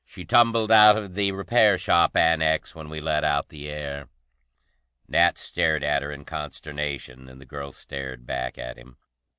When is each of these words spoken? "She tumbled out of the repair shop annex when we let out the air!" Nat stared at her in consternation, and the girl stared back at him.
"She 0.03 0.25
tumbled 0.25 0.71
out 0.71 0.97
of 0.97 1.13
the 1.13 1.31
repair 1.31 1.77
shop 1.77 2.17
annex 2.17 2.73
when 2.73 2.89
we 2.89 2.99
let 2.99 3.23
out 3.23 3.49
the 3.49 3.69
air!" 3.69 4.07
Nat 5.07 5.37
stared 5.37 5.83
at 5.83 6.01
her 6.01 6.11
in 6.11 6.25
consternation, 6.25 7.29
and 7.29 7.39
the 7.39 7.45
girl 7.45 7.71
stared 7.71 8.25
back 8.25 8.57
at 8.57 8.77
him. 8.79 8.97